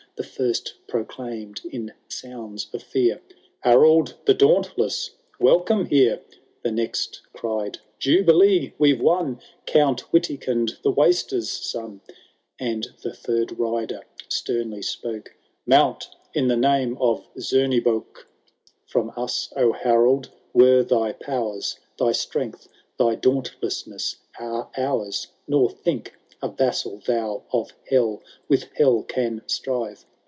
The 0.17 0.27
first 0.27 0.75
proclaimed, 0.87 1.61
in 1.71 1.93
sounds 2.07 2.67
of 2.73 2.83
fear,' 2.83 3.21
Harold 3.61 4.15
the 4.25 4.35
Dauntless, 4.35 5.11
welcome 5.39 5.85
here 5.87 6.21
!* 5.87 6.21
The 6.63 6.69
next 6.69 7.21
cried, 7.33 7.79
* 7.89 7.97
Jubilee 7.97 8.67
I 8.67 8.73
we*ve 8.77 9.01
won 9.01 9.39
Count 9.65 10.03
Witildnd 10.11 10.79
the 10.83 10.93
WasterVi 10.93 11.43
son 11.43 12.01
P 12.07 12.13
And 12.59 12.89
the 13.01 13.13
third 13.15 13.57
rider 13.57 14.01
sternly 14.29 14.83
spoke,' 14.83 15.33
Mount, 15.65 16.07
in 16.35 16.49
the 16.49 16.57
name 16.57 16.97
of 16.99 17.25
Zemebock!— 17.39 18.27
From 18.91 19.11
us, 19.17 19.51
O 19.55 19.71
Harold, 19.71 20.29
were 20.53 20.83
thy 20.83 21.13
powers,— 21.13 21.79
Thy 21.97 22.11
strength, 22.11 22.67
thy 22.99 23.15
dauntlessness 23.15 24.17
are 24.39 24.69
ours; 24.77 25.29
Kgr 25.49 25.73
think, 25.79 26.13
a 26.43 26.49
vassal 26.49 26.97
thou 27.05 27.43
of 27.53 27.71
hell 27.87 28.21
With 28.47 28.65
hell 28.75 29.03
can 29.03 29.41
strive. 29.47 30.05